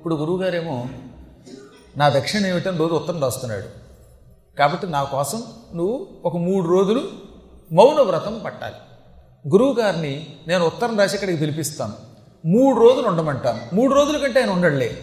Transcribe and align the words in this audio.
ఇప్పుడు 0.00 0.14
గురువుగారేమో 0.14 0.86
నా 1.96 2.08
దక్షిణ 2.08 2.46
ఏమిటని 2.46 2.78
రోజు 2.78 2.94
ఉత్తరం 2.94 3.22
రాస్తున్నాడు. 3.22 3.68
కాబట్టి 4.58 4.86
నా 4.86 5.04
కోసం 5.04 5.42
నువ్వు 5.74 6.08
ఒక 6.24 6.36
మూడు 6.36 6.68
రోజులు 6.68 7.08
మౌన 7.72 8.00
వ్రతం 8.00 8.42
పట్టాలి. 8.44 8.74
గురువు 9.48 9.74
గారిని 9.74 10.26
నేను 10.48 10.66
ఉత్తరం 10.66 10.98
రాసి 10.98 11.14
ఇక్కడికి 11.14 11.38
పిలిపిస్తాను. 11.38 11.92
మూడు 12.46 12.80
రోజులు 12.80 13.08
ఉండమంటాను. 13.08 13.74
మూడు 13.74 13.94
రోజుల 13.94 14.16
కంటే 14.16 14.40
ఆయన 14.40 14.50
ఉండడులే. 14.50 14.98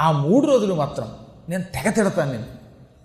ఆ 0.00 0.12
మూడు 0.12 0.46
రోజులు 0.46 0.74
మాత్రం 0.74 1.16
నేను 1.48 1.62
తెగ 1.62 1.90
తిడతాను 1.90 2.32
నేను 2.32 2.46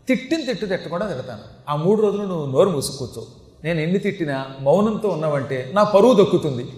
తిట్టిన 0.08 0.46
తిట్టు 0.46 0.66
తిట్టకుండా 0.66 1.08
తిడతాను. 1.08 1.42
ఆ 1.70 1.76
మూడు 1.76 2.02
రోజులు 2.02 2.24
నువ్వు 2.24 2.52
నోరు 2.52 2.70
మూసుకూర్చో 2.70 3.24
నేను 3.64 3.80
ఎన్ని 3.80 4.00
తిట్టినా 4.00 4.46
మౌనంతో 4.60 5.10
ఉన్నావంటే 5.10 5.72
నా 5.74 5.84
పరువు 5.84 6.24
దక్కుతుంది. 6.24 6.72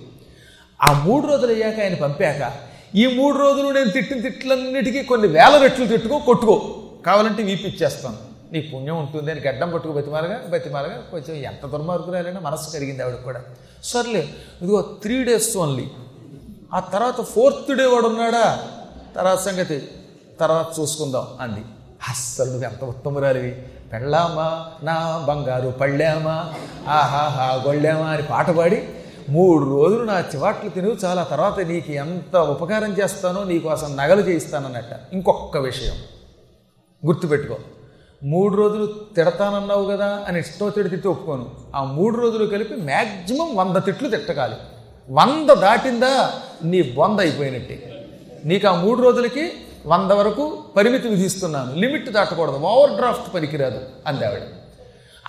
ఆ 0.90 1.04
మూడు 1.06 1.28
రోజులు 1.28 1.54
అయ్యాక 1.54 1.80
ఆయన 1.80 1.94
పంపాక 1.94 2.68
ఈ 2.96 3.08
మూడు 3.08 3.38
రోజులు 3.38 3.72
నేను 3.72 3.90
తిట్టిన 3.90 4.22
తిట్లన్నిటికీ 4.22 5.04
కొన్ని 5.04 5.28
వేల 5.28 5.58
రెట్లు 5.62 5.88
తిట్టుకో 5.88 6.20
కొట్టుకో. 6.20 6.76
కావాలంటే 7.06 7.44
వీపిచ్చేస్తాను 7.44 8.18
నీ 8.52 8.62
పుణ్యం 8.62 9.00
ఉంటుంది 9.00 9.32
అని 9.32 9.42
గడ్డం 9.42 9.72
పట్టుకు 9.72 9.94
బతిమాలగా 9.94 10.44
బతిమాలగా. 10.50 11.04
కొంచెం 11.12 11.38
ఎంత 11.38 11.66
దుర్మార్గురాలైనా 11.66 12.40
మనసు 12.40 12.74
కరిగింది 12.74 13.04
ఆవిడ 13.04 13.16
కూడా. 13.16 13.42
సర్లే 13.84 14.30
ఇదిగో 14.62 14.82
త్రీ 14.82 15.24
డేస్ 15.24 15.58
ఓన్లీ 15.58 15.88
ఆ 16.74 16.80
తర్వాత 16.80 17.22
ఫోర్త్ 17.22 17.76
డే 17.76 17.86
వాడు 17.86 18.08
ఉన్నాడా? 18.08 18.68
తర్వాత 19.16 19.40
సంగతి 19.40 19.88
తర్వాత 20.40 20.80
చూసుకుందాం 20.80 21.28
అంది. 21.42 21.66
అస్సలు 22.10 22.46
నువ్వు 22.46 22.64
ఎంత 22.64 22.84
ఉత్తమురాలివి. 22.84 23.52
పెళ్ళామా? 23.94 24.66
నా 24.84 25.26
బంగారు 25.28 25.70
పళ్ళామా? 25.70 26.54
ఆహాహా 26.88 27.64
గొళ్ళామా? 27.68 28.10
అని 28.10 28.24
పాట 28.24 28.52
పాడి 28.52 28.90
మూడు 29.30 29.66
రోజులు 29.66 30.04
నా 30.04 30.20
చివాట్లు 30.20 30.70
తిను 30.70 30.96
చాలా 31.06 31.24
తర్వాత 31.24 31.60
నీకు 31.60 31.92
ఎంత 31.92 32.36
ఉపకారం 32.36 32.94
చేస్తానో 32.94 33.44
నీకోసం 33.44 33.98
నగలు 33.98 34.22
చేయిస్తానన్నట్ట. 34.22 34.90
ఇంకొక 35.14 35.58
విషయం. 35.58 35.94
గుర్తుపెట్టుకో. 37.08 37.58
మూడు 38.24 38.56
రోజులు 38.56 38.86
తిడతానన్నావు 39.16 39.86
కదా 39.86 40.26
అని 40.28 40.40
ఇష్టం 40.40 40.70
తిడి 40.70 40.90
తిట్టి 40.90 41.08
ఒప్పుకోను. 41.08 41.52
ఆ 41.76 41.84
మూడు 41.84 42.18
రోజులు 42.18 42.46
కలిపి 42.46 42.76
మ్యాక్సిమం 42.76 43.56
వంద 43.56 43.78
తిట్లు 43.78 44.10
తిట్టకాలి. 44.10 44.56
వంద 45.10 45.50
దాటిందా 45.50 46.34
నీ 46.64 46.82
బొంద 46.82 47.20
అయిపోయినట్టే. 47.20 48.06
నీకు 48.46 48.68
ఆ 48.68 48.76
మూడు 48.76 49.02
రోజులకి 49.02 49.52
వంద 49.86 50.12
వరకు 50.12 50.64
పరిమితి 50.78 51.08
విధిస్తున్నాను. 51.08 51.76
లిమిట్ 51.76 52.10
దాటకూడదు. 52.10 52.56
ఓవర్ 52.56 52.92
డ్రాఫ్ట్ 52.92 53.34
పనికిరాదు 53.34 53.82
అంది 54.08 54.26
ఆవిడ. 54.26 54.42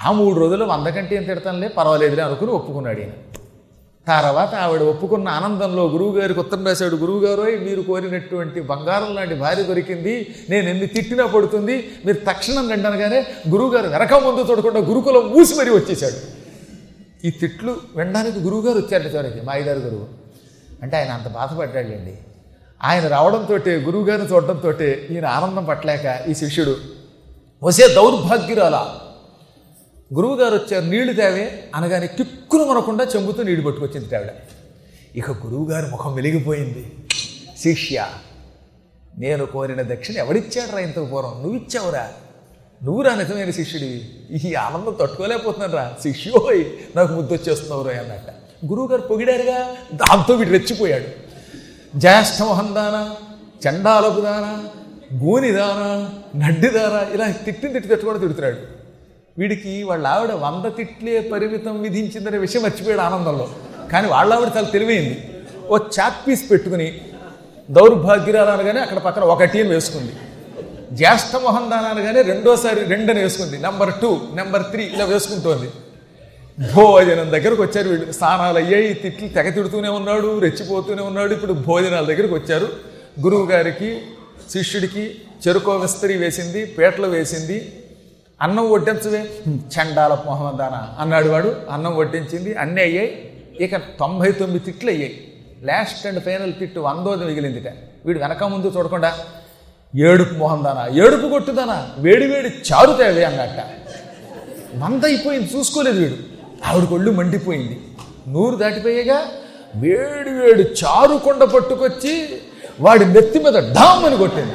ఆ 0.05 0.13
మూడు 0.13 0.41
రోజులు 0.41 0.65
వంద 0.65 0.87
కంటే 0.87 1.17
ఏం 1.17 1.23
తిడతానులే? 1.23 1.69
పర్వాలేదులే 1.69 2.23
అనుకుని 2.23 2.51
ఒప్పుకున్నాడు 2.51 3.01
ఈయన. 3.01 3.11
తర్వాత 4.09 4.55
ఆవిడ 4.55 4.83
ఒప్పుకున్న 4.83 5.29
ఆనందంలో 5.29 5.87
గురువుగారికి 5.87 6.41
ఉత్తరం 6.41 6.67
రాశాడు 6.67 6.97
గురువుగారు 6.97 7.43
మీరు 7.43 7.83
కోరినటువంటి 7.83 8.61
బంగారం 8.61 9.15
లాంటి 9.15 9.35
భార్య 9.35 9.63
దొరికింది 9.63 10.15
నేను 10.51 10.69
ఎన్ని 10.69 10.87
తిట్టినా 10.87 11.27
పడుతుంది 11.27 11.91
మీరు 12.07 12.17
తక్షణం 12.29 12.71
రండి 12.71 12.87
అనగానే 12.87 13.27
గురువుగారు 13.49 13.87
వెనక 13.89 14.15
ముందు 14.15 14.51
చూడకుండా 14.51 14.81
గురుకులం 14.81 15.41
ఊసి 15.41 15.55
మరీ 15.55 15.71
వచ్చేసాడు 15.71 16.19
ఈ 17.25 17.31
తిట్లు 17.31 17.77
వినడానికి 17.97 18.39
గురువుగారు 18.39 18.79
వచ్చారట 18.79 19.07
చివరికి 19.07 19.41
మా 19.41 19.55
ఐదారు 19.55 19.79
గురువు 19.79 20.07
అంటే 20.83 20.97
ఆయన 20.97 21.11
అంత 21.11 21.29
బాధపడ్డాడండి. 21.29 22.15
ఆయన 22.81 23.07
రావడంతో 23.09 23.55
గురువుగారిని 23.81 24.29
చూడడంతో 24.29 24.71
ఈయన 25.15 25.27
ఆనందం 25.27 25.65
పట్టలేక 25.65 26.19
ఈ 26.29 26.35
శిష్యుడు 26.35 26.75
వసే 27.63 27.89
దౌర్భాగ్యురాలా 27.95 28.83
గురువుగారు 30.15 30.55
వచ్చారు 30.55 30.85
నీళ్ళు 30.85 31.13
తేవే 31.13 31.65
అనగానే 31.75 32.07
కిక్కును 32.07 32.65
మనకుండా 32.65 33.05
చెంబుతో 33.05 33.43
నీళ్ళు 33.43 33.65
పట్టుకొచ్చింది 33.67 34.17
ఆవిడ 34.17 34.29
ఇక 35.17 35.31
గురువుగారి 35.31 35.87
ముఖం 35.87 36.15
వెలిగిపోయింది. 36.15 36.93
శిష్య 37.59 38.07
నేను 39.19 39.47
కోరిన 39.47 39.83
దక్షిణ 39.83 40.17
ఎవడిచ్చాడురా 40.17 40.79
ఇంతకు 40.79 41.05
పూర్వం? 41.05 41.43
నువ్వు 41.43 41.57
ఇచ్చావురా 41.57 42.13
నువ్వురా 42.83 43.15
నిజమైన 43.15 43.51
శిష్యుడివి. 43.51 44.01
ఈ 44.49 44.55
ఆనందం 44.55 44.97
తట్టుకోలేకపోతున్నాను 45.01 45.73
రా 45.73 45.97
శిష్యోయ్ 46.03 46.65
నాకు 46.97 47.13
ముద్దొచ్చేస్తున్నావురా 47.13 48.01
అన్నట్ట. 48.01 48.31
గురువుగారు 48.67 49.01
పొగిడారుగా 49.01 49.77
దాంతో 49.95 50.35
వీడు 50.35 50.51
రెచ్చిపోయాడు. 50.51 51.09
జ్యేష్ఠమోహన్ 51.99 52.75
దానా 52.75 53.17
చండాలపు 53.67 54.21
దానా 54.21 54.53
గూనిదానా 55.15 55.91
నడ్డిదానా 56.37 57.01
ఇలా 57.15 57.31
తిట్టిన 57.31 57.73
తిట్టి 57.73 57.91
తట్టుకోవడం 57.91 58.21
తిడుతున్నాడు. 58.21 58.78
వీడికి 59.39 59.73
వాళ్ళ 59.89 60.05
ఆవిడ 60.15 60.33
వంద 60.45 60.67
తిట్లే 60.77 61.15
పరిమితం 61.33 61.75
విధించిందనే 61.83 62.39
విషయం 62.45 62.63
మర్చిపోయాడు 62.67 63.03
ఆనందంలో. 63.09 63.47
కానీ 63.93 64.07
వాళ్ళ 64.15 64.31
ఆవిడ 64.37 64.49
చాలా 64.57 64.71
తెలివైంది. 64.77 65.17
ఓ 65.73 65.79
చాక్ 65.97 66.21
పీస్ 66.25 66.45
పెట్టుకుని 66.51 66.89
దౌర్భాగ్యురాలు 67.77 68.51
అనగానే 68.57 68.81
అక్కడ 68.87 68.99
పక్కన 69.07 69.25
ఒకటి 69.35 69.59
అని 69.63 69.71
వేసుకుంది. 69.75 70.13
జ్యేష్ఠ 70.99 71.37
మొహన్ 71.45 71.71
దాన 71.71 71.87
అనగానే 71.95 72.21
రెండోసారి 72.33 72.81
రెండని 72.93 73.21
వేసుకుంది. 73.25 73.57
నెంబర్ 73.67 73.93
టూ 74.03 74.11
నెంబర్ 74.39 74.65
త్రీ 74.73 74.85
ఇలా 74.95 75.05
వేసుకుంటోంది. 75.15 75.69
భోజనం 76.75 77.29
దగ్గరకు 77.35 77.63
వచ్చారు 77.67 77.89
వీళ్ళు. 77.89 78.13
స్నానాలు 78.13 78.59
అయ్యాయి 78.63 78.95
తిట్లు 79.03 79.29
తెగ 79.29 79.49
తిడుతూనే 79.57 79.91
ఉన్నాడు 79.99 80.31
రెచ్చిపోతూనే 80.45 81.03
ఉన్నాడు. 81.03 81.33
ఇప్పుడు 81.33 81.55
భోజనాల 81.69 82.05
దగ్గరకు 82.13 82.35
వచ్చారు. 82.35 82.69
గురువు 83.25 83.47
గారికి 83.53 83.91
శిష్యుడికి 84.53 85.05
చెరుకో 85.43 85.73
విస్తరి 85.85 86.15
వేసింది 86.23 86.61
పీటలు 86.67 87.07
వేసింది. 87.07 87.59
అన్నం 88.43 88.71
వడ్డించవే. 88.71 89.31
చండాల 89.49 90.19
మొహమ్మదాన 90.27 91.01
అన్నాడు 91.01 91.29
వాడు. 91.29 91.57
అన్నం 91.71 91.97
వడ్డించింది. 91.97 92.55
అన్నీ 92.55 92.83
అయ్యాయి. 92.83 93.33
ఇక 93.61 93.77
తొంభై 93.77 94.33
తొమ్మిది 94.33 94.65
తిట్లు 94.65 94.91
అయ్యాయి. 94.91 95.33
లాస్ట్ 95.63 96.07
అండ్ 96.07 96.23
ఫైనల్ 96.23 96.53
తిట్టు 96.53 96.81
వందోది 96.81 97.25
మిగిలిందిట. 97.25 97.73
వీడు 98.07 98.19
వెనక 98.19 98.45
ముందు 98.45 98.73
చూడకుండా 98.77 99.15
ఏడుపు 99.97 100.35
మొహందానా? 100.35 100.89
ఏడుపు 100.95 101.29
కొట్టుదానా? 101.29 101.89
వేడి 101.99 102.27
వేడి 102.27 102.49
చారు 102.49 102.93
తేవే 102.93 103.25
అన్నట్ట 103.25 103.65
మంద 104.77 105.05
అయిపోయింది. 105.05 105.51
చూసుకోలేదు 105.57 105.99
వీడు. 105.99 106.17
ఆవిడ 106.67 106.85
కొళ్ళు 106.85 107.11
మండిపోయింది. 107.11 107.81
నూరు 108.29 108.57
దాటిపోయేగా 108.57 109.23
వేడి 109.77 110.31
వేడి 110.31 110.63
చారు 110.63 111.17
కొండ 111.17 111.45
పట్టుకొచ్చి 111.45 112.29
వాడి 112.81 113.05
నెత్తి 113.05 113.39
మీద 113.39 113.55
డామ్ 113.55 114.05
అని 114.05 114.17
కొట్టింది. 114.17 114.53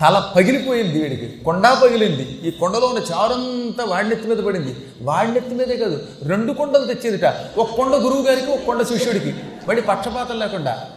తల 0.00 0.32
పగిలిపోయింది 0.36 1.02
వీడికి. 1.02 1.44
కొండ 1.44 1.64
పగిలింది. 1.84 2.40
ఈ 2.44 2.50
కొండలో 2.50 2.86
ఉన్న 2.86 2.98
చారంతా 2.98 3.84
వాడినెత్తి 3.84 4.28
మీద 4.28 4.36
పడింది. 4.36 4.76
వాడినెత్తి 5.02 5.54
మీదే 5.54 5.76
కాదు 5.76 6.06
రెండు 6.22 6.52
కొండలు 6.52 6.86
తెచ్చేదిట. 6.86 7.24
ఒక 7.58 7.74
కొండ 7.74 7.94
గురువు 7.94 8.22
గారికి 8.22 8.46
ఒక 8.46 8.60
కొండ 8.66 8.82
శిష్యుడికి. 8.82 9.34
మళ్ళీ 9.68 9.82
పక్షపాతం 9.82 10.38
లేకుండా. 10.38 10.90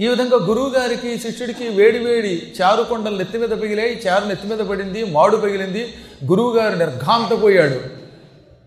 ఈ 0.00 0.08
విధంగా 0.08 0.36
గురువు 0.36 0.68
గారికి 0.68 1.18
శిష్యుడికి 1.18 1.68
వేడి 1.68 1.98
వేడి 1.98 2.52
చారు 2.62 2.82
కొండలు 2.82 3.16
నెత్తి 3.16 3.38
మీద 3.38 3.48
పగిలాయి. 3.48 4.02
చారు 4.06 4.24
నెత్తి 4.24 4.48
మీద 4.48 4.58
పడింది 4.58 5.04
మాడు 5.04 5.36
పగిలింది. 5.36 5.94
గురువుగారు 6.24 6.76
నిర్ఘాంతపోయాడు. 6.76 7.80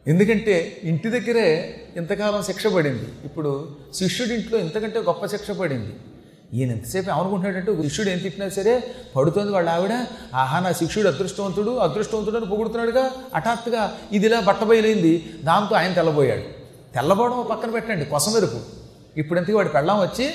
ఎందుకంటే 0.08 0.82
ఇంటి 0.84 1.10
దగ్గరే 1.10 1.82
ఇంతకాలం 1.98 2.44
శిక్ష 2.44 2.68
పడింది. 2.68 3.06
ఇప్పుడు 3.26 3.68
శిష్యుడింట్లో 3.94 4.60
ఇంతకంటే 4.60 5.00
గొప్ప 5.00 5.26
శిక్ష 5.26 5.52
పడింది. 5.52 5.94
ఈయన 6.54 6.72
ఎంతసేపు 6.72 7.10
ఏమనుకుంటున్నాడంటే 7.10 7.84
శిష్యుడు 7.84 8.10
ఏం 8.10 8.18
తిట్టినా 8.18 8.50
సరే 8.50 8.84
పడుతుంది 9.16 9.52
వాళ్ళ 9.52 9.70
ఆవిడ. 9.70 10.06
ఆహా 10.36 10.60
నా 10.60 10.72
శిష్యుడు 10.72 11.08
అదృష్టవంతుడు 11.08 11.72
అదృష్టవంతుడు 11.72 12.38
అని 12.38 12.46
పొగుడుతున్నాడుగా. 12.46 13.12
హఠాత్తుగా 13.36 13.98
ఇది 14.12 14.26
ఇలా 14.26 14.40
బట్టబయలైంది 14.40 15.34
దాంతో 15.44 15.76
ఆయన 15.76 15.94
తెల్లబోయాడు. 15.94 16.42
తెల్లబోవడం 16.94 17.46
పక్కన 17.50 17.72
పెట్టండి 17.72 18.06
కొసమెరుపు 18.06 18.58
ఇప్పుడు 19.18 19.40
వాడు 19.40 19.54
వాడి 19.54 19.92
వచ్చి 19.92 20.26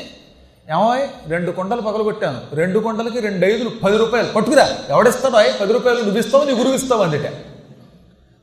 ఏమోయ్ 0.70 1.30
రెండు 1.30 1.50
కొండలు 1.50 1.80
పగలగొట్టాను. 1.80 2.40
రెండు 2.52 2.78
కొండలకి 2.78 3.20
రెండు 3.20 3.46
ఐదులు 3.46 3.70
పది 3.84 3.96
రూపాయలు. 3.96 4.32
పట్టుకురా. 4.32 4.78
ఎవడిస్తాడో? 4.88 5.52
పది 5.60 5.72
రూపాయలు 5.72 6.00
నువ్వు 6.00 6.18
ఇస్తావు 6.18 6.44
నీ 6.44 6.52
గురువు 6.52 6.74
ఇస్తావు 6.74 7.02
అందుట. 7.02 7.32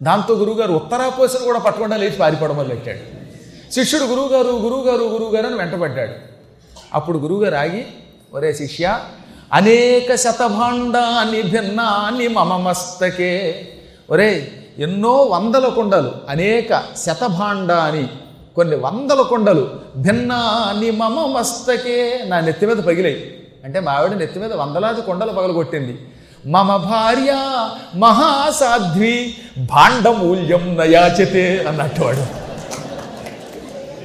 దాంతో 0.03 0.33
గురువుగారు 0.33 0.73
ఉత్తరాపోసను 0.73 1.45
కూడా 1.45 1.59
పట్టకుండా 1.59 1.97
లేచి 1.97 2.17
పారిపోవడం 2.17 2.55
మొదలు 2.55 2.69
పెట్టాడు 2.69 3.17
శిష్యుడు 3.73 4.03
గురువుగారు 4.03 4.47
గురువుగారు 4.47 5.03
గురువుగారు 5.03 5.47
అని 5.47 5.55
వెంటబడ్డాడు. 5.55 6.26
అప్పుడు 6.97 7.17
గురువుగారు 7.17 7.55
ఆగి 7.55 7.85
ఒరే 8.33 8.53
శిష్య 8.53 8.99
అనేక 9.53 10.15
శతభాండాన్ని 10.15 11.41
భిన్నాన్ని 11.41 12.27
మమ 12.27 12.57
మస్తకే. 12.57 13.31
ఒరే 14.09 14.51
ఎన్నో 14.77 15.13
వందల 15.13 15.67
కొండలు 15.67 16.11
అనేక 16.29 16.83
శతభాండాని 17.05 18.07
కొన్ని 18.55 18.75
వందల 18.75 19.21
కొండలు 19.21 19.63
భిన్నాన్ని 19.97 20.91
మమ 20.91 21.37
మస్తకే 21.37 22.23
నా 22.25 22.39
నెత్తి 22.39 22.65
మీద 22.65 22.77
పగిలాయి. 22.77 23.37
అంటే 23.63 23.79
మా 23.79 23.91
ఆవిడ 23.91 24.11
నెత్తి 24.11 24.39
మీద 24.39 24.53
వందలాది 24.53 25.01
కొండలు 25.01 25.31
పగలగొట్టింది. 25.31 25.95
మమ 26.45 26.75
భార్య 26.77 27.31
మహాసాధ్వి 27.95 29.35
భాండమూల్యం 29.57 30.77
నయాచితే 30.77 31.65
అన్నట్టు 31.67 32.01
వాడు. 32.01 32.46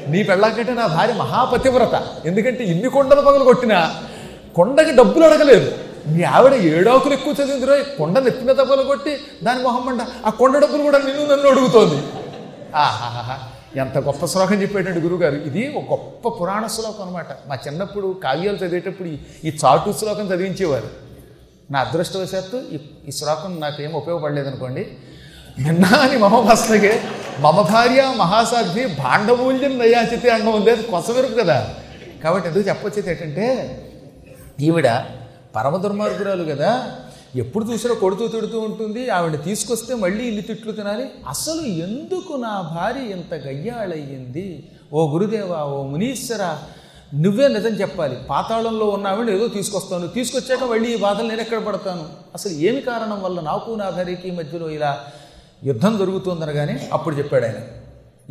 నీ 0.09 0.23
పెళ్ళాకంటే 0.23 0.75
నా 0.75 0.87
భార్య 0.87 1.13
మహాపతివ్రత. 1.13 2.09
ఎందుకంటే 2.27 2.65
ఇన్ని 2.65 2.89
కొండలు 2.89 3.21
పగలు 3.21 3.45
కొట్టినా 3.45 3.95
కొండకి 4.57 4.91
డబ్బులు 4.93 5.25
అడగలేదు. 5.25 5.73
మీ 6.07 6.23
ఆవిడ 6.23 6.55
ఏడాకులు 6.55 7.13
ఎక్కువ 7.13 7.33
చదివిందిరో 7.33 7.77
కొండ 7.99 8.19
నెత్తి 8.19 8.45
మీద 8.45 8.57
కొట్టి 8.57 9.17
దాని 9.43 9.63
మొహమ్మండ 9.63 10.07
ఆ 10.27 10.31
కొండ 10.31 10.59
డబ్బులు 10.59 10.83
కూడా 10.83 10.99
నిన్ను 10.99 11.33
నన్ను 11.33 11.49
అడుగుతోంది. 11.49 12.03
ఆహాహా 12.75 13.39
ఎంత 13.77 13.99
గొప్ప 13.99 14.27
శ్లోకం 14.27 14.63
చెప్పేటండి 14.63 15.01
గురుగారు 15.01 15.35
ఇది 15.35 15.75
ఒక 15.77 15.91
గొప్ప 15.91 16.29
పురాణ 16.29 16.67
శ్లోకం 16.67 17.05
అనమాట 17.05 17.27
మా 17.49 17.59
చిన్నప్పుడు 17.67 18.21
కావ్యాలు 18.25 18.57
చదివేటప్పుడు 18.57 19.09
ఈ- 19.09 19.59
చాటు 19.65 19.93
శ్లోకం 19.93 20.27
చదివించేవారు. 20.27 20.89
నా 21.71 21.81
అదృష్టవశాత్తు 21.81 22.63
ఈ 23.09 23.11
శ్లోకం 23.11 23.51
నాకు 23.51 23.61
నాకేం 23.61 23.93
ఉపయోగపడలేదు 23.93 24.49
అనుకోండి 24.49 24.87
నిన్న 25.59 25.85
అని 25.85 26.19
భస్మగే 26.19 27.03
మమ 27.41 27.61
భార్య 27.61 28.15
మహాసాధ్వి 28.17 28.87
భాండమూల్యం 28.87 29.79
నయాచితి 29.79 30.29
అన్నం 30.29 30.55
ఉంది 30.55 30.71
అది 30.71 30.83
కొసవెరుకు 30.83 31.35
కదా. 31.35 31.75
కాబట్టి 32.25 32.49
ఎందుకు 32.49 32.69
చెప్పొచ్చేది 32.69 33.11
ఏంటంటే 33.11 33.79
ఈవిడ 34.61 34.89
పరమ 35.57 35.77
దుర్మార్గురాలు 35.77 36.45
కదా. 36.45 36.93
ఎప్పుడు 37.37 37.65
చూసినా 37.65 37.95
కొడుతూ 37.95 38.29
తిడుతూ 38.29 38.61
ఉంటుంది. 38.61 39.11
ఆవిడ 39.11 39.45
తీసుకొస్తే 39.45 39.95
మళ్ళీ 39.95 40.25
ఇల్లు 40.25 40.41
తిట్లు 40.41 40.73
తినాలి. 40.73 41.05
అసలు 41.29 41.61
ఎందుకు 41.61 42.33
నా 42.33 42.61
భార్య 42.61 43.01
ఇంత 43.01 43.35
గయ్యాళయ్యింది? 43.35 44.71
ఓ 44.93 45.13
గురుదేవా 45.13 45.63
ఓ 45.63 45.83
మునీశ్వర 45.83 46.57
నువ్వే 47.15 47.49
నిజం 47.49 47.71
చెప్పాలి. 47.71 48.17
పాతాళంలో 48.31 48.87
ఉన్న 48.87 49.07
ఆవిడ 49.07 49.31
ఏదో 49.31 49.49
తీసుకొస్తాను. 49.49 50.09
తీసుకొచ్చాక 50.09 50.65
మళ్ళీ 50.65 50.95
ఈ 50.95 50.97
బాధలు 50.97 51.29
నేను 51.29 51.41
ఎక్కడ 51.41 51.59
పడతాను? 51.59 52.05
అసలు 52.35 52.53
ఏమి 52.53 52.81
కారణం 52.81 53.23
వల్ల 53.23 53.41
నాకు 53.41 53.71
నా 53.71 53.91
భార్యకి 53.91 54.31
మధ్యలో 54.31 54.71
ఇలా 54.71 55.07
యుద్ధం 55.65 55.99
జరుగుతుందనగానే 55.99 56.89
అప్పుడు 56.93 57.15
చెప్పాడు 57.15 57.45
ఆయన 57.45 57.55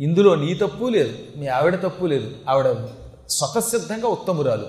ఇందులో 0.00 0.34
నీ 0.34 0.54
తప్పు 0.54 0.84
లేదు 0.84 1.12
మీ 1.36 1.46
ఆవిడ 1.46 1.74
తప్పు 1.74 2.06
లేదు. 2.06 2.30
ఆవిడ 2.48 2.66
స్వతసిద్ధంగా 3.28 4.08
ఉత్తమురాలు. 4.08 4.66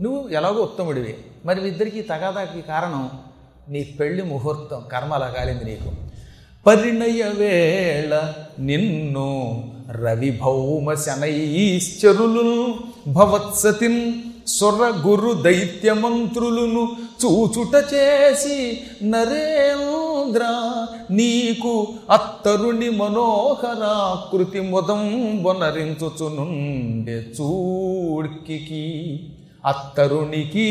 నువ్వు 0.00 0.28
ఎలాగో 0.28 0.62
ఉత్తముడివి. 0.62 1.14
మరి 1.44 1.60
మీ 1.60 1.68
ఇద్దరికి 1.68 2.02
తగాదాకి 2.02 2.62
కారణం 2.62 3.10
నీ 3.68 3.84
పెళ్ళి 3.84 4.22
ముహూర్తం 4.22 4.84
కర్మ 4.92 5.14
అలా 5.14 5.34
కాలింది 5.38 5.64
నీకు. 5.64 5.92
పరిణయ 6.66 7.22
వేళ 7.22 8.32
నిన్ను 8.58 9.28
రవి 9.90 10.30
భౌమ 10.30 10.94
శనైశ్చరులు 10.94 12.74
భవత్సతిన్ 13.08 14.12
సుర 14.46 14.94
గురు 15.06 15.32
దైత్య 15.42 15.92
మంత్రులును 15.92 16.96
చూచుట 17.24 17.94
చేసి 17.94 18.82
నరేంద్ర 20.28 20.44
నీకు 21.10 21.72
అత్తరుని 22.10 22.88
మనోహరాకృతి 22.90 24.60
మొదం 24.66 25.02
బొనరించుచునుండే 25.42 27.16
చూడ్కి 27.36 28.58
అత్తరునికి 29.64 30.68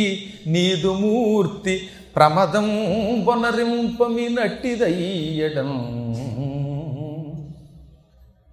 నీదు 0.47 0.91
మూర్తి 0.99 1.75
ప్రమదం 2.15 2.67
బొనరింపమి 3.25 4.27
నట్టిదయ్యడం 4.29 5.71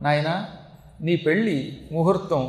నాయన 0.02 0.30
నీ 1.00 1.16
పెళ్ళి 1.16 1.58
ముహూర్తం 1.92 2.44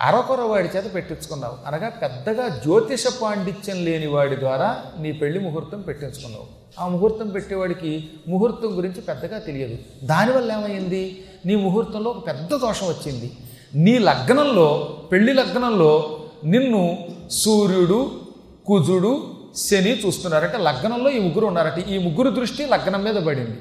అరకొర 0.00 0.40
వాడి 0.40 0.68
చేత 0.76 0.94
పెట్టించుకున్నావు. 0.94 1.68
అనగా 1.68 1.88
పెద్దగా 1.88 2.48
జ్యోతిష 2.48 3.04
పాండిత్యం 3.22 3.84
లేని 3.84 4.06
వాడి 4.06 4.36
ద్వారా 4.36 4.76
నీ 4.98 5.12
పెళ్ళి 5.12 5.40
ముహూర్తం 5.40 5.80
పెట్టించుకున్నావు. 5.80 6.64
ఆ 6.80 6.88
ముహూర్తం 6.88 7.28
పెట్టేవాడికి 7.28 8.10
ముహూర్తం 8.28 8.76
గురించి 8.76 9.00
పెద్దగా 9.00 9.38
తెలియదు. 9.38 10.06
దానివల్ల 10.06 10.52
ఏమైంది? 10.52 11.24
నీ 11.46 11.56
ముహూర్తంలో 11.56 12.10
ఒక 12.10 12.26
పెద్ద 12.26 12.54
దోషం 12.54 12.86
వచ్చింది. 12.86 13.32
నీ 13.74 13.98
లగ్నంలో 13.98 14.98
పెళ్ళి 15.12 15.32
లగ్నంలో 15.32 16.20
నిన్ను 16.44 16.98
సూర్యుడు 17.30 18.20
కుజుడు 18.66 19.34
శని 19.56 20.06
చూస్తున్నారంటే. 20.06 20.58
లగ్నంలో 20.58 21.10
ఈ 21.10 21.18
ముగ్గురు 21.18 21.46
ఉన్నారట. 21.46 21.78
ఈ 21.78 21.98
ముగ్గురు 21.98 22.30
దృష్టి 22.30 22.66
లగ్నం 22.66 23.04
మీద 23.04 23.14
పడింది. 23.14 23.58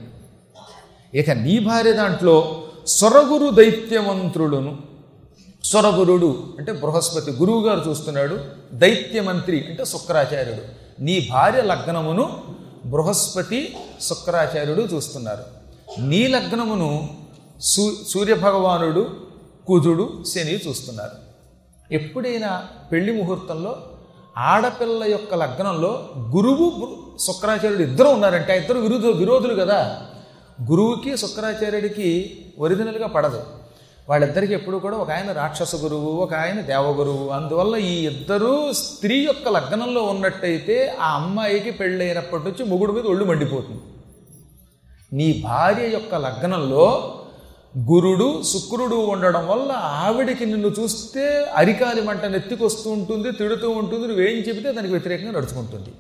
ఇక 1.19 1.29
నీ 1.29 1.59
భార్య 1.59 1.93
దాంట్లో 1.93 2.63
సొరగురు 2.87 3.49
దైత్యమంత్రులను 3.49 4.92
సొరగురుడు 5.63 6.43
అంటే 6.59 6.71
బృహస్పతి 6.71 7.31
గురువు 7.31 7.67
గారు 7.67 7.89
చూస్తున్నాడు 7.89 8.39
దైత్యమంత్రి 8.73 9.65
అంటే 9.67 9.85
శుక్రాచార్యుడు. 9.85 10.61
నీ 11.01 11.27
భార్య 11.31 11.61
లగ్నమును 11.61 12.41
బృహస్పతి 12.85 13.75
శుక్రాచార్యుడు 14.01 14.81
చూస్తున్నారు. 14.81 15.43
నీ 15.99 16.27
లగ్నమును 16.27 17.09
సూ 17.59 17.91
సూర్యభగవానుడు 18.07 19.09
కుజుడు 19.67 20.23
శని 20.23 20.55
చూస్తున్నారు. 20.55 21.11
ఎప్పుడైనా 21.93 22.65
పెళ్ళి 22.91 23.11
ముహూర్తంలో 23.11 23.83
ఆడపిల్ల 24.37 25.03
యొక్క 25.03 25.33
లగ్నంలో 25.35 26.09
గురువు 26.17 26.97
శుక్రాచార్యుడు 27.19 27.81
ఇద్దరు 27.81 28.07
ఉన్నారంటే 28.07 28.53
ఆ 28.53 28.55
ఇద్దరు 28.55 28.79
విరుధ 28.79 29.05
విరోధులు 29.05 29.55
కదా. 29.55 30.01
గురువుకి 30.69 31.17
శుక్రాచార్యుడికి 31.17 32.37
ఒరిజినల్గా 32.59 33.07
పడదు. 33.07 33.43
వాళ్ళిద్దరికి 34.09 34.53
ఎప్పుడు 34.53 34.77
కూడా 34.77 34.97
ఒక 34.97 35.11
ఆయన 35.11 35.31
రాక్షస 35.31 35.75
గురువు 35.75 36.09
ఒక 36.23 36.33
ఆయన 36.33 36.61
దేవగురువు 36.61 37.29
అందువల్ల 37.29 37.75
ఈ 37.75 37.93
ఇద్దరూ 38.05 38.73
స్త్రీ 38.73 39.17
యొక్క 39.25 39.49
లగ్నంలో 39.49 40.01
ఉన్నట్టయితే 40.03 40.97
ఆ 41.01 41.09
అమ్మాయికి 41.15 41.71
పెళ్ళైనప్పటి 41.71 42.43
నుంచి 42.43 42.63
మొగుడు 42.65 42.91
మీద 42.91 43.05
ఒళ్ళు 43.05 43.25
మండిపోతుంది. 43.25 43.81
నీ 45.13 45.41
భార్య 45.45 45.85
యొక్క 45.87 46.15
లగ్నంలో 46.15 46.85
గురుడు 47.89 48.43
శుక్రుడు 48.43 48.95
ఉండడం 48.95 49.47
వల్ల 49.47 49.71
ఆవిడికి 49.75 50.45
నిన్ను 50.45 50.67
చూస్తే 50.67 51.45
అరికాలి 51.55 52.01
మంట 52.01 52.25
నెత్తికొస్తూ 52.25 52.91
ఉంటుంది 52.91 53.31
తిడుతూ 53.31 53.69
ఉంటుంది 53.69 54.07
నువ్వేం 54.07 54.37
చెబితే 54.49 54.71
దానికి 54.71 54.93
వ్యతిరేకంగా 54.93 55.31
నడుచుకుంటుంది. 55.31 55.91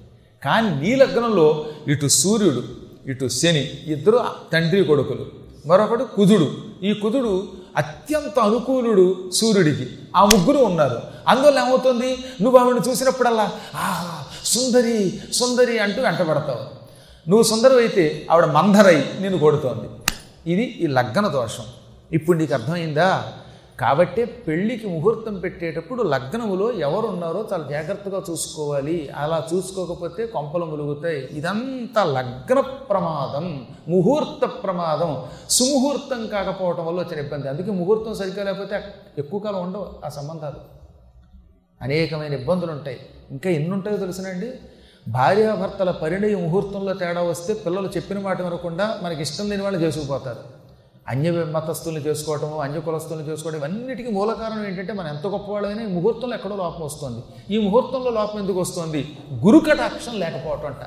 కానీ 0.43 0.69
నీ 0.81 0.95
లగ్నంలో 0.95 1.65
ఇటు 1.87 2.07
సూర్యుడు 2.07 2.63
ఇటు 3.11 3.27
శని 3.27 3.63
ఇద్దరు 3.87 4.19
తండ్రి 4.53 4.83
కొడుకులు 4.83 5.25
మరొకడు 5.65 6.03
కుజుడు. 6.03 6.47
ఈ 6.85 6.93
కుజుడు 6.93 7.62
అత్యంత 7.77 8.39
అనుకూలుడు 8.39 9.31
సూర్యుడికి. 9.33 9.87
ఆ 10.15 10.25
ముగ్గురు 10.25 10.57
ఉన్నారు. 10.57 11.01
అందువల్ల 11.27 11.59
ఏమవుతుంది? 11.59 12.17
నువ్వు 12.41 12.59
ఆవిడని 12.59 12.89
చూసినప్పుడల్లా 12.89 13.51
ఆ 13.75 14.23
సుందరి 14.45 15.21
సుందరి 15.33 15.79
అంటూ 15.79 16.01
వెంటబడతావు. 16.01 16.83
నువ్వు 17.29 17.43
సుందరం 17.43 17.77
అయితే 17.77 18.27
ఆవిడ 18.31 18.45
మందరై 18.45 19.05
నేను 19.19 19.37
కొడుతోంది 19.37 19.89
ఇది 20.53 20.63
ఈ 20.63 20.87
లగ్న 20.87 21.27
దోషం. 21.27 21.63
ఇప్పుడు 22.11 22.37
నీకు 22.37 22.53
అర్థమైందా? 22.53 23.33
కాబట్టే 23.79 24.25
పెళ్ళికి 24.25 24.87
ముహూర్తం 24.87 25.39
పెట్టేటప్పుడు 25.39 26.03
లగ్నములో 26.03 26.71
ఎవరు 26.71 27.07
ఉన్నారో 27.07 27.47
చాలా 27.53 27.67
జాగ్రత్తగా 27.69 28.21
చూసుకోవాలి. 28.29 29.09
అలా 29.09 29.47
చూసుకోకపోతే 29.53 30.25
కొంపలు 30.25 30.65
ములుగుతాయి. 30.65 31.29
ఇదంతా 31.31 32.03
లగ్న 32.03 32.59
ప్రమాదం 32.61 33.67
ముహూర్త 33.87 34.45
ప్రమాదం. 34.45 35.23
సుముహూర్తం 35.49 36.27
కాకపోవటం 36.27 36.85
వల్ల 36.85 36.99
వచ్చిన 36.99 37.19
ఇబ్బంది. 37.19 37.49
అందుకే 37.49 37.71
ముహూర్తం 37.71 38.13
సరిగ్గా 38.13 38.43
లేకపోతే 38.43 38.81
ఎక్కువ 39.17 39.39
కాలం 39.39 39.63
ఉండవు. 39.63 39.89
ఆ 40.05 40.09
సంబంధాలు 40.09 40.55
అనేకమైన 41.81 42.33
ఇబ్బందులు 42.33 42.71
ఉంటాయి. 42.71 42.99
ఇంకా 43.31 43.49
ఎన్ని 43.49 43.71
ఉంటాయో 43.71 43.97
తెలుసునండి. 43.97 44.51
భార్యాభర్తల 45.07 45.91
పరిణయ 45.91 46.35
ముహూర్తంలో 46.35 46.93
తేడా 46.93 47.21
వస్తే 47.21 47.53
పిల్లలు 47.53 47.87
చెప్పిన 47.87 48.19
మాట 48.19 48.41
వినకుండా 48.41 48.99
మనకి 49.03 49.21
ఇష్టం 49.21 49.49
లేని 49.49 49.63
వాళ్ళు 49.63 49.79
చేసుకుపోతారు. 49.79 50.62
అన్య 51.11 51.31
మతస్థుల్ని 51.31 52.01
చేసుకోవటము 52.01 52.57
అన్య 52.61 52.79
కులస్తుల్ని 52.79 53.25
చేసుకోవడం 53.29 53.57
ఇవన్నిటికీ 53.57 54.11
మూల 54.11 54.33
కారణం 54.33 54.65
ఏంటంటే 54.65 54.93
మనం 54.93 55.07
ఎంత 55.07 55.27
గొప్పవాళ్ళైనా 55.27 55.83
ఈ 55.83 55.93
ముహూర్తంలో 55.93 56.35
ఎక్కడో 56.35 56.55
లోపం 56.55 56.85
వస్తుంది. 56.85 57.21
ఈ 57.53 57.57
ముహూర్తంలో 57.65 58.11
లోపం 58.11 58.39
ఎందుకు 58.39 58.59
వస్తుంది? 58.59 59.17
గురు 59.45 59.59
కటాక్షం 59.59 60.19
లేకపోవటం 60.19 60.65
అంట 60.65 60.83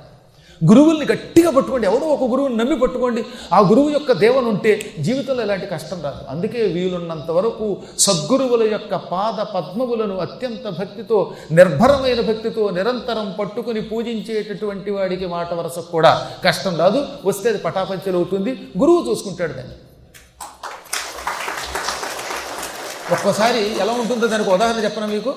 గురువుల్ని 0.69 1.07
గట్టిగా 1.07 1.51
పట్టుకోండి. 1.51 1.87
ఎవడో 1.87 2.07
ఒక 2.07 2.25
గురువుని 2.31 2.57
నమ్మి 2.57 2.77
పట్టుకోండి. 2.79 3.25
ఆ 3.53 3.59
గురువు 3.61 3.91
యొక్క 3.91 4.13
దేవన 4.13 4.47
ఉంటే 4.47 4.95
జీవితంలో 4.99 5.43
ఎలాంటి 5.43 5.67
కష్టం 5.67 5.99
రాదు. 6.03 6.21
అందుకే 6.31 6.63
వీలున్నంత 6.63 7.31
వరకు 7.31 7.77
సద్గురువుల 7.99 8.73
యొక్క 8.73 8.97
పాద 8.97 9.39
పద్మములను 9.55 10.17
అత్యంత 10.17 10.69
భక్తితో 10.79 11.33
నిర్భరమైన 11.53 12.21
భక్తితో 12.21 12.71
నిరంతరం 12.71 13.35
పట్టుకుని 13.41 13.81
పూజించేటటువంటి 13.81 14.91
వాడికి 14.91 15.27
మాట 15.27 15.55
వరసకు 15.55 15.91
కూడా 15.91 16.29
కష్టం 16.45 16.77
రాదు. 16.77 17.07
వస్తే 17.25 17.49
అది 17.49 17.59
పటాపంచలు 17.59 18.17
అవుతుంది 18.17 18.51
గురువు 18.79 19.11
చూసుకుంటాడు 19.11 19.53
దాన్ని. 19.53 19.75
ఒక్కోసారి 23.13 23.79
ఎలా 23.79 23.93
ఉంటుందో 23.93 24.27
దానికి 24.27 24.51
ఉదాహరణ 24.51 24.85
చెప్పనా 24.85 25.07
మీకు? 25.07 25.35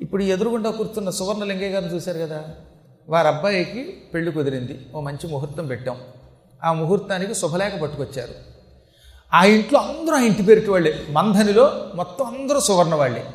ఇప్పుడు 0.00 0.22
ఎదురుగుండా 0.22 0.70
కూర్చున్న 0.70 1.10
సువర్ణ 1.10 1.44
లింగయ్య 1.44 1.68
గారిని 1.68 1.94
చూశారు 1.94 2.18
కదా. 2.18 2.44
వారి 3.08 3.28
అబ్బాయికి 3.28 4.02
పెళ్ళి 4.14 4.32
కుదిరింది. 4.32 4.86
ఓ 4.94 5.00
మంచి 5.00 5.28
ముహూర్తం 5.28 5.66
పెట్టాం. 5.66 6.00
ఆ 6.64 6.72
ముహూర్తానికి 6.72 7.34
శుభలేఖ 7.34 7.80
పట్టుకొచ్చారు. 7.80 8.34
ఆ 9.34 9.44
ఇంట్లో 9.44 9.80
అందరూ 9.80 10.16
ఆ 10.16 10.20
ఇంటి 10.20 10.42
పేరుటి 10.42 10.70
వాళ్ళే. 10.70 11.06
మంధనిలో 11.10 11.90
మొత్తం 11.94 12.24
అందరూ 12.24 12.60
సువర్ణ 12.60 12.94
వాళ్ళే. 12.94 13.26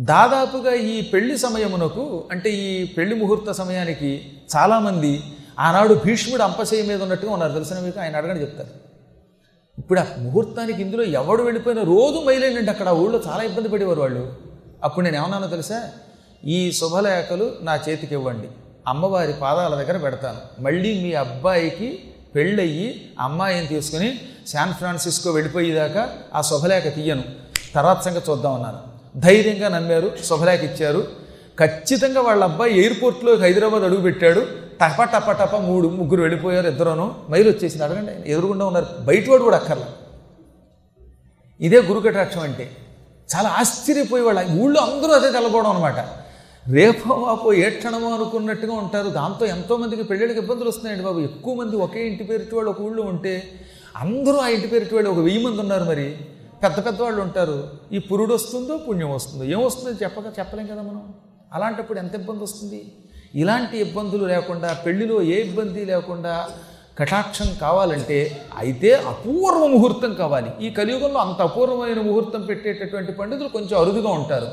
దాదాపుగా 0.00 0.74
ఈ 0.74 1.02
పెళ్ళి 1.02 1.38
సమయమునకు 1.38 2.28
అంటే 2.30 2.50
ఈ 2.50 2.86
పెళ్ళి 2.86 3.14
ముహూర్త 3.14 3.52
సమయానికి 3.52 4.32
చాలామంది 4.56 5.22
ఆనాడు 5.58 5.94
భీష్ముడు 5.94 6.42
అంపశయ 6.42 6.82
మీద 6.82 7.02
ఉన్నట్టుగా 7.02 7.32
ఉన్నారు. 7.32 7.52
తెలిసిన 7.52 7.78
మీకు? 7.78 8.00
ఆయన 8.00 8.16
అడగని 8.16 8.40
చెప్తారు. 8.40 8.89
ఇప్పుడు 9.90 10.00
ఆ 10.00 10.04
ముహూర్తానికి 10.18 10.82
ఇందులో 10.82 11.02
ఎవడు 11.02 11.42
వెళ్ళిపోయినా 11.42 11.82
రోజు 11.82 12.24
మైలేనండి 12.26 12.70
అక్కడ. 12.70 12.88
ఊళ్ళో 12.88 13.22
చాలా 13.26 13.42
ఇబ్బంది 13.42 13.68
పడేవారు 13.68 14.00
వాళ్ళు. 14.00 14.32
అప్పుడు 14.84 15.04
నేను 15.04 15.16
ఏమన్నానో 15.16 15.46
తెలుసా? 15.46 15.88
ఈ 16.44 16.72
శుభలేఖలు 16.72 17.52
నా 17.62 17.78
చేతికి 17.88 18.14
ఇవ్వండి. 18.14 18.48
అమ్మవారి 18.88 19.32
పాదాల 19.32 19.74
దగ్గర 19.74 19.96
పెడతాను. 19.96 20.62
మళ్ళీ 20.62 21.02
మీ 21.02 21.12
అబ్బాయికి 21.12 21.98
పెళ్ళయ్యి 22.34 23.10
అమ్మాయిని 23.20 23.66
తీసుకుని 23.66 24.20
శాన్ 24.48 24.74
ఫ్రాన్సిస్కో 24.74 25.30
వెళ్ళిపోయేదాకా 25.30 26.08
ఆ 26.34 26.40
శుభలేఖ 26.40 26.94
తీయను 26.94 27.24
తర్వాత 27.74 28.02
సంగతి 28.02 28.30
చూద్దాం 28.30 28.54
అన్నాను. 28.54 28.78
ధైర్యంగా 29.20 29.68
నమ్మారు 29.68 30.12
శుభలేఖ 30.24 30.64
ఇచ్చారు. 30.64 31.06
ఖచ్చితంగా 31.60 32.20
వాళ్ళ 32.20 32.44
అబ్బాయి 32.44 32.78
ఎయిర్పోర్ట్లో 32.78 33.36
హైదరాబాద్ 33.36 33.82
అడుగు 33.82 34.00
పెట్టాడు. 34.00 34.46
టప 34.80 35.02
టప 35.04 35.30
టప 35.30 35.56
మూడు 35.56 35.88
ముగ్గురు 35.88 36.20
వెళ్ళిపోయారు 36.20 36.68
ఇద్దరును. 36.68 37.14
మైలు 37.30 37.50
వచ్చేసింది 37.50 37.84
అడగండి 37.84 38.30
ఎదురుగుండా 38.30 38.66
ఉన్నారు. 38.66 38.86
బయటవాడు 39.00 39.42
కూడా 39.42 39.56
అక్కర్లా. 39.56 39.88
ఇదే 41.60 41.82
గురుకటాక్షం 41.82 42.40
అంటే. 42.40 42.70
చాలా 43.36 43.48
ఆశ్చర్యపోయి 43.48 44.22
వాళ్ళ 44.22 44.50
ఊళ్ళో 44.60 44.80
అందరూ 44.80 45.10
అదే 45.10 45.30
తెల్లబోవడం 45.30 45.70
అనమాట 45.70 45.98
రేపో 46.72 47.14
వాపో 47.14 47.52
ఏ 47.52 47.70
క్షణమో 47.70 48.14
అనుకున్నట్టుగా 48.14 48.72
ఉంటారు. 48.72 49.08
దాంతో 49.08 49.46
ఎంతోమందికి 49.46 50.02
పెళ్ళిళ్ళకి 50.02 50.38
ఇబ్బందులు 50.38 50.68
వస్తున్నాయండి 50.68 51.04
బాబు. 51.04 51.20
ఎక్కువ 51.20 51.54
మంది 51.54 51.76
ఒకే 51.76 52.08
ఇంటి 52.08 52.24
పేరుటి 52.24 52.54
వాళ్ళు 52.54 52.70
ఒక 52.70 52.80
ఊళ్ళో 52.80 53.02
ఉంటే 53.02 53.42
అందరూ 53.96 54.36
ఆ 54.36 54.48
ఇంటి 54.48 54.66
పేరుటి 54.66 54.94
వాళ్ళు 54.94 55.10
ఒక 55.10 55.18
వెయ్యి 55.18 55.44
మంది 55.44 55.60
ఉన్నారు 55.60 55.84
మరి. 55.84 56.16
పెద్ద 56.62 56.86
పెద్ద 56.86 57.02
వాళ్ళు 57.02 57.22
ఉంటారు. 57.22 57.68
ఈ 57.92 57.98
పురుడు 57.98 58.34
వస్తుందో 58.34 58.76
పుణ్యం 58.76 59.10
వస్తుందో 59.10 59.44
ఏం 59.44 59.64
వస్తుందో 59.64 59.90
చెప్పక 60.02 60.38
చెప్పలేం 60.38 60.66
కదా 60.66 60.82
మనం. 60.82 61.14
అలాంటప్పుడు 61.54 61.98
ఎంత 61.98 62.14
ఇబ్బంది 62.14 62.42
వస్తుంది? 62.42 62.92
ఇలాంటి 63.34 63.78
ఇబ్బందులు 63.78 64.24
లేకుండా 64.24 64.72
పెళ్ళిలో 64.72 65.22
ఏ 65.22 65.40
ఇబ్బంది 65.40 65.84
లేకుండా 65.84 66.48
కటాక్షం 66.98 67.46
కావాలంటే 67.60 68.44
అయితే 68.58 68.94
అపూర్వ 68.94 69.66
ముహూర్తం 69.66 70.14
కావాలి. 70.14 70.50
ఈ 70.62 70.70
కలియుగంలో 70.70 71.20
అంత 71.20 71.42
అపూర్వమైన 71.42 72.00
ముహూర్తం 72.00 72.40
పెట్టేటటువంటి 72.42 73.12
పండితులు 73.12 73.48
కొంచెం 73.48 73.80
అరుదుగా 73.80 74.10
ఉంటారు. 74.10 74.46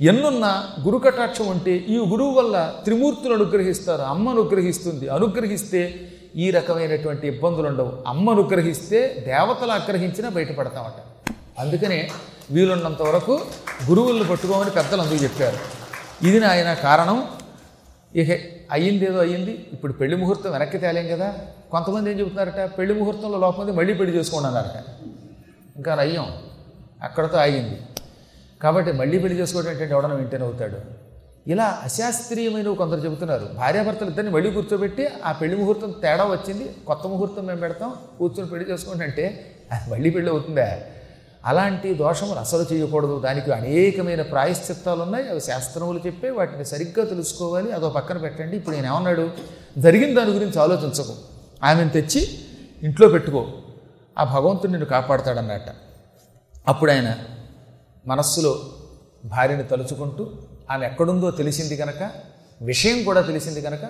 ఎన్నున్న 0.00 0.64
గురు 0.80 0.98
కటాక్షం 0.98 1.46
ఉంటే 1.46 1.76
ఈ 1.76 1.96
గురువు 1.96 2.30
వల్ల 2.30 2.74
త్రిమూర్తులు 2.84 3.34
అనుగ్రహిస్తారు. 3.34 4.02
అమ్మ 4.02 4.30
అనుగ్రహిస్తుంది. 4.30 5.08
అనుగ్రహిస్తే 5.08 6.00
ఈ 6.36 6.50
రకమైనటువంటి 6.50 7.26
ఇబ్బందులు 7.26 7.68
ఉండవు. 7.68 7.92
అమ్మ 8.06 8.30
అనుగ్రహిస్తే 8.30 9.24
దేవతలు 9.26 9.72
ఆగ్రహించినా 9.72 10.28
బయటపడతామట. 10.28 11.28
అందుకనే 11.58 12.10
వీలున్నంత 12.50 13.02
వరకు 13.02 13.40
గురువులను 13.90 14.24
పట్టుకోమని 14.24 14.70
పెద్దలు 14.70 15.02
అందుకు 15.02 15.22
చెప్పారు. 15.22 15.56
ఇది 16.26 16.40
నాయన 16.40 16.74
కారణం. 16.74 17.24
ఇక 18.20 18.30
అయ్యింది 18.74 19.04
ఏదో 19.06 19.18
అయ్యింది 19.18 19.52
ఇప్పుడు 19.74 19.92
పెళ్ళి 19.92 20.16
ముహూర్తం 20.16 20.52
వెనక్కి 20.52 20.78
తేలేం 20.78 21.06
కదా. 21.14 21.28
కొంతమంది 21.70 22.10
ఏం 22.10 22.16
చెబుతున్నారట 22.20 22.60
పెళ్ళి 22.78 22.94
ముహూర్తంలో 22.94 23.38
లోపమంది 23.38 23.72
మళ్ళీ 23.72 23.94
పెళ్ళి 23.94 24.12
చేసుకోండి 24.18 24.48
అన్నారట. 24.48 24.78
ఇంకా 25.76 25.94
అయ్యం 26.04 26.28
అక్కడతో 27.02 27.38
ఆగింది. 27.38 27.76
కాబట్టి 28.62 28.92
మళ్ళీ 28.92 29.18
పెళ్ళి 29.18 29.36
చేసుకోవడం 29.40 29.70
అంటే 29.70 29.84
ఎవడన్నా 29.94 30.16
వింటేనే 30.16 30.44
అవుతాడు. 30.44 30.78
ఇలా 31.52 31.66
అశాస్త్రీయమైన 31.86 32.68
కొందరు 32.82 33.00
చెబుతున్నారు. 33.00 33.46
భార్యాభర్తలు 33.60 34.08
ఇద్దరిని 34.08 34.32
మళ్ళీ 34.36 34.50
కూర్చోబెట్టి 34.50 35.04
ఆ 35.24 35.32
పెళ్ళి 35.32 35.56
ముహూర్తం 35.56 35.90
తేడా 36.04 36.24
వచ్చింది 36.30 36.64
కొత్త 36.86 37.06
ముహూర్తం 37.06 37.46
మేము 37.46 37.60
పెడతాం 37.60 37.90
కూర్చొని 38.18 38.48
పెళ్ళి 38.52 38.72
చేసుకోండి 38.72 39.04
అంటే 39.04 39.24
మళ్ళీ 39.92 40.10
పెళ్ళి 40.10 40.30
అవుతుందా? 40.30 40.68
అలాంటి 41.46 41.94
దోషములు 41.94 42.38
అసలు 42.38 42.66
చేయకూడదు. 42.72 43.20
దానికి 43.20 43.52
అనేకమైన 43.52 44.22
ప్రాయశ్చిత్తాలు 44.22 45.02
ఉన్నాయి 45.02 45.28
అవి 45.28 45.40
శాస్త్రములు 45.40 46.00
చెప్పే 46.06 46.30
వాటిని 46.30 46.64
సరిగ్గా 46.64 47.04
తెలుసుకోవాలి. 47.04 47.72
అదో 47.72 47.88
పక్కన 47.90 48.18
పెట్టండి. 48.18 48.56
ఇప్పుడు 48.56 48.76
నేను 48.76 48.86
ఏమన్నాడు? 48.86 49.30
జరిగిన 49.78 50.18
దాని 50.18 50.30
గురించి 50.30 50.60
ఆలోచించకు. 50.60 51.14
ఆమెను 51.64 51.90
తెచ్చి 51.90 52.38
ఇంట్లో 52.82 53.08
పెట్టుకో. 53.08 53.46
ఆ 54.18 54.24
భగవంతుడు 54.24 54.66
నిన్ను 54.66 54.86
కాపాడతాడన్నట 54.86 55.70
అప్పుడు 56.68 56.90
ఆయన 56.90 57.16
మనస్సులో 58.06 58.60
భార్యని 59.24 59.64
తలుచుకుంటూ 59.64 60.32
ఆమె 60.70 60.86
ఎక్కడుందో 60.86 61.30
తెలిసింది 61.30 61.76
కనుక 61.76 62.10
విషయం 62.62 63.04
కూడా 63.04 63.20
తెలిసింది 63.20 63.62
కనుక 63.62 63.80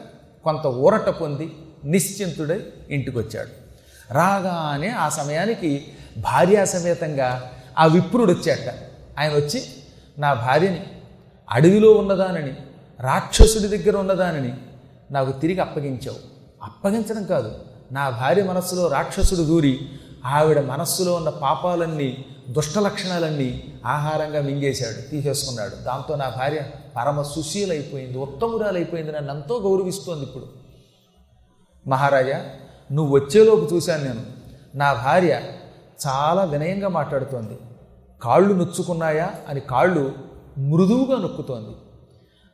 కొంత 0.45 0.67
ఊరట 0.67 1.09
పొంది 1.09 1.53
నిశ్చింతుడై 1.85 2.61
ఇంటికి 2.91 3.19
వచ్చాడు 3.19 3.66
రాగానే 4.11 4.89
ఆ 4.89 5.09
సమయానికి 5.09 5.93
భార్యాసమేతంగా 6.19 7.53
ఆ 7.79 7.87
విప్రుడు 7.87 8.33
వచ్చాట 8.33 8.75
ఆయన 9.19 9.31
వచ్చి 9.31 9.63
నా 10.19 10.35
భార్యని 10.35 10.87
అడవిలో 11.51 11.93
ఉన్నదానని 11.93 12.57
రాక్షసుడి 13.01 13.77
దగ్గర 13.77 13.97
ఉన్నదానని 13.97 14.55
నాకు 15.11 15.33
తిరిగి 15.33 15.61
అప్పగించావు. 15.61 16.17
అప్పగించడం 16.63 17.25
కాదు 17.25 17.59
నా 17.93 18.11
భార్య 18.11 18.43
మనస్సులో 18.43 18.89
రాక్షసుడు 18.89 19.41
దూరి 19.41 19.81
ఆవిడ 20.25 20.61
మనస్సులో 20.61 21.15
ఉన్న 21.15 21.29
పాపాలన్నీ 21.29 22.25
దుష్ట 22.49 22.79
లక్షణాలన్నీ 22.79 23.75
ఆహారంగా 23.87 24.43
మింగేశాడు 24.43 25.11
తీసేసుకున్నాడు. 25.11 25.75
దాంతో 25.75 26.17
నా 26.17 26.29
భార్య 26.29 26.61
పరమ 26.97 27.23
సుశీలైపోయింది 27.23 28.19
ఉత్తమురాలైపోయింది 28.19 29.13
నన్ను 29.13 29.35
ఎంతో 29.35 29.59
గౌరవిస్తోంది 29.59 30.23
ఇప్పుడు. 30.23 30.47
మహారాజా 31.89 32.45
నువ్వు 32.93 33.15
వచ్చేలోపు 33.15 33.75
చూశాను 33.75 34.05
నేను. 34.05 34.21
నా 34.75 34.93
భార్య 34.93 35.41
చాలా 36.07 36.45
వినయంగా 36.45 36.89
మాట్లాడుతోంది. 36.89 37.59
కాళ్ళు 38.23 38.55
నొచ్చుకున్నాయా 38.55 39.31
అని 39.49 39.61
కాళ్ళు 39.61 40.13
మృదువుగా 40.59 41.23
నొక్కుతోంది. 41.23 41.77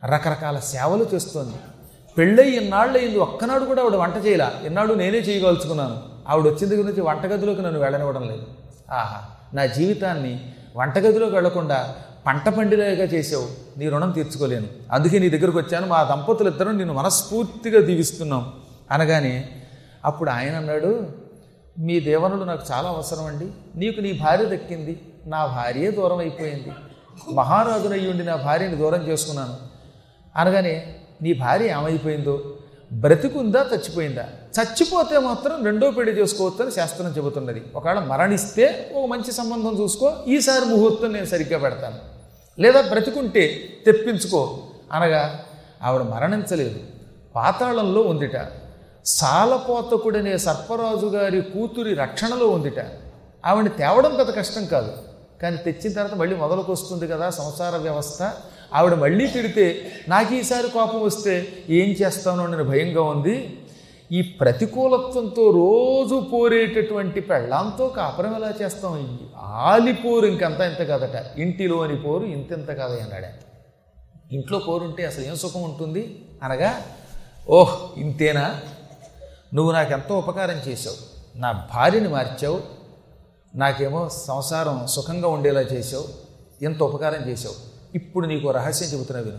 రకరకాల 0.06 0.58
సేవలు 0.58 1.06
చేస్తోంది. 1.14 1.56
పెళ్ళై 2.18 2.50
ఇన్నాళ్ళయింది 2.50 3.18
ఒక్కనాడు 3.18 3.64
కూడా 3.64 3.82
ఆవిడ 3.82 3.94
వంట 3.94 4.26
చేయలా. 4.26 4.52
ఇన్నాళ్ళు 4.64 4.94
నేనే 4.94 5.18
చేయగలుచుకున్నాను. 5.18 6.02
ఆవిడ 6.28 6.52
వచ్చిన 6.52 6.70
దగ్గర 6.70 6.84
నుంచి 6.84 7.00
వంటగదిలోకి 7.00 7.62
నన్ను 7.62 7.80
వెళ్ళనివ్వడం 7.80 8.22
లేదు. 8.22 8.46
ఆహా 8.90 9.20
నా 9.54 9.66
జీవితాన్ని 9.66 10.52
వంటగదిలోకి 10.76 11.34
వెళ్ళకుండా 11.34 11.94
పంట 12.26 12.48
పండిలాగా 12.48 13.04
చేసావు 13.04 13.78
నీ 13.78 13.88
రుణం 13.88 14.10
తీర్చుకోలేను. 14.10 14.66
అందుకే 14.92 15.18
నీ 15.18 15.28
దగ్గరకు 15.28 15.58
వచ్చాను. 15.58 15.86
మా 15.86 16.02
దంపతులు 16.02 16.48
ఇద్దరం 16.48 16.78
నేను 16.78 16.94
మనస్ఫూర్తిగా 16.94 17.80
దీవిస్తున్నాం. 17.80 18.52
అనగానే 18.90 19.61
అప్పుడు 20.04 20.30
ఆయన 20.30 20.56
అన్నాడు 20.56 21.06
మీ 21.78 22.00
దేవనుడు 22.00 22.44
నాకు 22.44 22.62
చాలా 22.72 22.88
అవసరం 22.88 23.24
అండి 23.24 23.48
నీకు 23.76 24.00
నీ 24.00 24.12
భార్య 24.12 24.44
దక్కింది. 24.44 25.12
నా 25.26 25.46
భార్యే 25.46 25.90
దూరం 25.90 26.18
అయిపోయింది. 26.18 26.72
మహారాజునయ్యుండి 27.34 28.24
నా 28.24 28.36
భార్యని 28.36 28.76
దూరం 28.76 29.08
చేసుకున్నాను. 29.08 29.56
అనగానే 30.36 31.00
నీ 31.22 31.32
భార్య 31.32 31.70
ఏమైపోయిందో? 31.70 32.56
బ్రతికుందా? 32.92 33.66
చచ్చిపోయిందా? 33.74 34.28
చచ్చిపోతే 34.60 35.18
మాత్రం 35.18 35.64
రెండో 35.64 35.90
పెళ్ళి 35.90 36.20
చేసుకోవచ్చు 36.20 36.62
అని 36.62 36.72
శాస్త్రం 36.72 37.08
చెబుతున్నది. 37.08 37.62
ఒకవేళ 37.74 37.98
మరణిస్తే 37.98 38.92
ఒక 38.94 39.06
మంచి 39.06 39.32
సంబంధం 39.32 39.80
చూసుకో. 39.80 40.12
ఈసారి 40.28 40.64
ముహూర్తం 40.64 41.12
నేను 41.12 41.24
సరిగ్గా 41.24 41.58
పెడతాను. 41.58 41.96
లేదా 42.60 42.80
బ్రతికుంటే 42.80 43.60
తెప్పించుకో. 43.86 44.58
అనగా 44.92 45.44
ఆవిడ 45.82 46.02
మరణించలేదు. 46.02 46.78
పాతాళంలో 47.36 48.00
ఉందిట. 48.00 48.61
సాలపోతకుడనే 49.04 50.38
సర్పరాజు 50.38 51.06
గారి 51.06 51.40
కూతురి 51.40 51.94
రక్షణలో 51.94 52.48
ఉందిట. 52.48 52.86
ఆవిడని 53.46 53.68
తేవడం 53.68 54.14
పెద్ద 54.16 54.34
కష్టం 54.34 54.66
కాదు. 54.66 54.92
కానీ 55.42 55.56
తెచ్చిన 55.56 55.92
తర్వాత 55.92 56.14
మళ్ళీ 56.14 56.36
మొదలకొస్తుంది 56.36 57.08
కదా 57.08 57.30
సంసార 57.30 57.76
వ్యవస్థ. 57.76 58.30
ఆవిడ 58.74 58.94
మళ్ళీ 58.94 59.26
తిడితే 59.26 59.92
నాకు 60.08 60.34
ఈసారి 60.34 60.68
కోపం 60.68 61.02
వస్తే 61.02 61.48
ఏం 61.68 61.90
చేస్తానో 61.90 62.44
అని 62.44 62.62
భయంగా 62.62 63.02
ఉంది. 63.02 63.58
ఈ 64.12 64.22
ప్రతికూలత్వంతో 64.22 65.50
రోజు 65.50 66.20
పోరేటటువంటి 66.20 67.20
పెళ్ళాంతో 67.20 67.88
కాపురం 67.88 68.36
ఎలా 68.36 68.52
చేస్తాం? 68.62 69.18
ఆలిపోరు 69.36 70.26
ఇంకంత 70.26 70.60
ఇంత 70.60 70.78
కదట. 70.78 71.38
ఇంటిలోని 71.38 71.96
పోరు 71.96 72.24
ఇంతెంత 72.24 72.68
కదా 72.68 73.04
అన్నాడు. 73.04 73.52
ఇంట్లో 74.34 74.58
పోరుంటే 74.58 75.06
అసలు 75.06 75.24
ఏం 75.24 75.36
సుఖం 75.36 75.62
ఉంటుంది? 75.62 76.24
అనగా 76.42 76.82
ఓహ్ 77.48 78.00
ఇంతేనా? 78.00 78.60
నువ్వు 79.54 79.72
నాకెంతో 79.72 80.18
ఉపకారం 80.18 80.60
చేసావు 80.68 80.96
నా 81.38 81.52
భార్యని 81.52 82.08
మార్చావు. 82.08 82.60
నాకేమో 83.54 84.08
సంసారం 84.08 84.86
సుఖంగా 84.86 85.28
ఉండేలా 85.28 85.60
చేసావు 85.60 86.04
ఎంత 86.64 86.82
ఉపకారం 86.82 87.28
చేసావు 87.28 87.54
ఇప్పుడు 87.96 88.26
నీకు 88.26 88.50
రహస్యం 88.50 88.88
చెబుతున్నా 88.88 89.22
విను. 89.22 89.38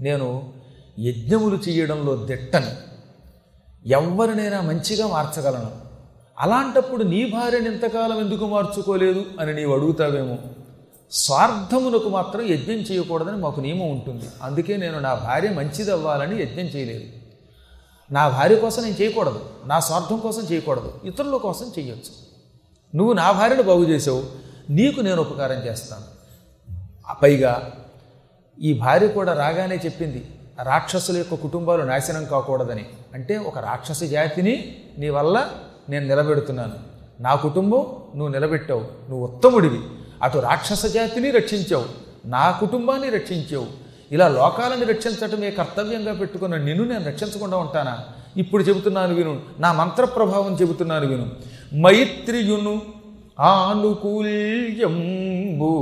నేను 0.00 0.52
యజ్ఞములు 0.98 1.56
చేయడంలో 1.56 2.16
దిట్టను. 2.16 2.70
ఎవరినైనా 3.88 4.60
మంచిగా 4.60 5.06
మార్చగలను. 5.06 5.70
అలాంటప్పుడు 6.40 7.02
నీ 7.02 7.30
భార్యని 7.30 7.72
ఇంతకాలం 7.72 8.20
ఎందుకు 8.20 8.46
మార్చుకోలేదు 8.46 9.24
అని 9.40 9.54
నీవు 9.54 9.74
అడుగుతావేమో. 9.74 10.38
స్వార్థమునకు 11.12 12.08
మాత్రం 12.08 12.42
యజ్ఞం 12.42 12.74
చేయకూడదని 12.74 13.36
మాకు 13.36 13.60
నియమం 13.60 13.90
ఉంటుంది. 13.90 14.24
అందుకే 14.42 14.76
నేను 14.76 14.98
నా 14.98 15.14
భార్య 15.14 15.48
మంచిది 15.48 15.92
అవ్వాలని 15.92 16.42
యజ్ఞం 16.42 16.64
చేయలేదు. 16.64 17.17
నా 18.10 18.28
భార్య 18.28 18.56
కోసం 18.56 18.82
నేను 18.82 18.94
చేయకూడదు. 18.94 19.50
నా 19.66 19.80
స్వార్థం 19.80 20.18
కోసం 20.18 20.42
చేయకూడదు. 20.42 21.00
ఇతరుల 21.04 21.36
కోసం 21.36 21.72
చేయొచ్చు 21.78 22.28
నువ్వు 22.94 23.12
నా 23.12 23.30
భార్యను 23.30 23.62
బాగు 23.62 23.84
చేసావు. 23.84 24.24
నీకు 24.70 25.00
నేను 25.00 25.20
ఉపకారం 25.20 25.66
చేస్తాను. 25.66 26.04
ఆ 27.08 27.12
పైగా 27.12 27.72
ఈ 28.62 28.78
భార్య 28.78 29.08
కూడా 29.08 29.32
రాగానే 29.32 29.76
చెప్పింది 29.76 30.30
రాక్షసుల 30.62 31.16
యొక్క 31.16 31.34
కుటుంబాలు 31.34 31.82
నాశనం 31.82 32.24
కాకూడదని. 32.24 32.86
అంటే 33.14 33.36
ఒక 33.36 33.58
రాక్షస 33.58 34.02
జాతిని 34.02 34.82
నీ 34.98 35.08
వల్ల 35.08 35.50
నేను 35.88 36.06
నిలబెడుతున్నాను. 36.06 36.74
నా 37.20 37.34
కుటుంబం 37.34 37.86
నువ్వు 38.16 38.28
నిలబెట్టావు. 38.28 38.80
నువ్వు 38.80 39.26
ఉత్తముడివి. 39.26 39.80
అటు 40.22 40.38
రాక్షస 40.38 40.86
జాతిని 40.86 41.30
రక్షించావు. 41.30 41.84
నా 42.24 42.50
కుటుంబాన్ని 42.50 43.10
రక్షించావు. 43.10 43.87
ఇలా 44.12 44.28
లోకాలను 44.28 44.86
రక్షించటమే 44.86 45.50
కర్తవ్యంగా 45.50 46.12
పెట్టుకున్న 46.12 46.56
నిన్ను 46.56 46.84
నేను 46.84 47.04
రక్షించకుండా 47.04 47.56
ఉంటానా? 47.56 48.04
ఇప్పుడు 48.36 48.62
చెబుతున్నాను 48.62 49.14
విను. 49.14 49.40
నా 49.58 49.72
మంత్ర 49.72 50.04
ప్రభావం 50.04 50.54
చెబుతున్నాను 50.54 51.06
విను. 51.06 51.30
మైత్రియును 51.76 52.82
ఆనుకూల్యంబు 53.40 55.72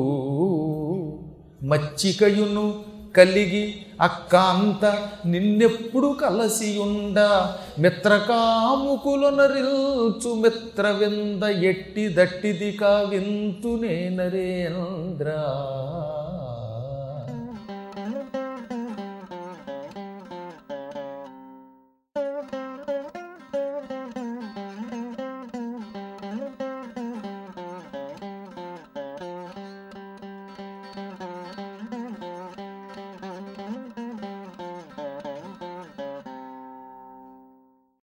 మచ్చికయును 1.63 2.75
కలిగి 3.17 3.75
అక్కాంత 4.01 4.99
నిన్నెప్పుడు 5.27 6.17
కలసియుండ 6.23 7.41
మిత్రకాముకులనరిల్చు 7.79 10.35
మిత్రవింద 10.35 11.43
ఎట్టి 11.43 12.15
దట్టిది 12.15 12.73
కావింతు 12.73 13.81
నేనరేంద్ర 13.83 15.27